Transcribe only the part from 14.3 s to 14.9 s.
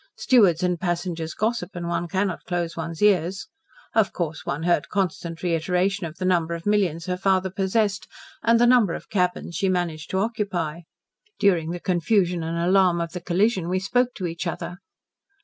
other."